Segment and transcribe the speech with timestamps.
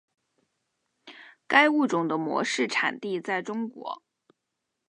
[1.45, 4.01] 该物种的模式产地在中国。